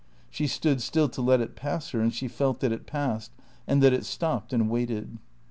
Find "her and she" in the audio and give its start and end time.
1.91-2.27